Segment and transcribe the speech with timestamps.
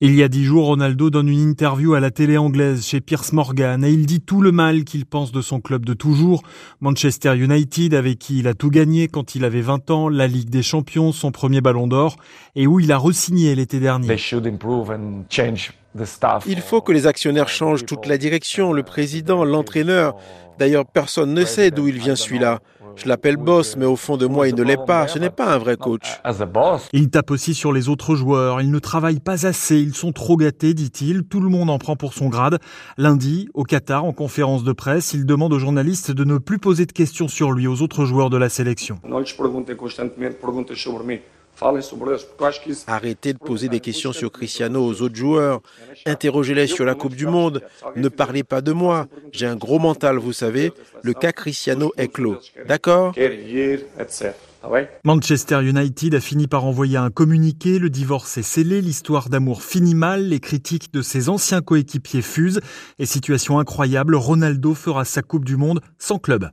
[0.00, 3.32] Il y a dix jours, Ronaldo donne une interview à la télé anglaise chez Pierce
[3.32, 6.44] Morgan et il dit tout le mal qu'il pense de son club de toujours,
[6.80, 10.50] Manchester United, avec qui il a tout gagné quand il avait 20 ans, la Ligue
[10.50, 12.14] des Champions, son premier ballon d'or,
[12.54, 14.06] et où il a resigné l'été dernier.
[16.46, 20.14] Il faut que les actionnaires changent toute la direction, le président, l'entraîneur.
[20.60, 22.60] D'ailleurs, personne ne sait d'où il vient celui-là.
[22.98, 25.06] Je l'appelle boss, mais au fond de moi, il ne l'est pas.
[25.06, 26.18] Ce n'est pas un vrai coach.
[26.92, 28.60] Il tape aussi sur les autres joueurs.
[28.60, 29.76] Ils ne travaillent pas assez.
[29.78, 31.22] Ils sont trop gâtés, dit-il.
[31.22, 32.58] Tout le monde en prend pour son grade.
[32.96, 36.86] Lundi, au Qatar, en conférence de presse, il demande aux journalistes de ne plus poser
[36.86, 38.98] de questions sur lui aux autres joueurs de la sélection.
[42.86, 45.60] Arrêtez de poser des questions sur Cristiano aux autres joueurs.
[46.06, 47.62] Interrogez-les sur la Coupe du Monde.
[47.96, 49.06] Ne parlez pas de moi.
[49.32, 50.72] J'ai un gros mental, vous savez.
[51.02, 52.36] Le cas Cristiano est clos.
[52.66, 53.14] D'accord
[55.04, 59.94] Manchester United a fini par envoyer un communiqué, le divorce est scellé, l'histoire d'amour finit
[59.94, 62.60] mal, les critiques de ses anciens coéquipiers fusent,
[62.98, 66.46] et situation incroyable, Ronaldo fera sa Coupe du Monde sans club.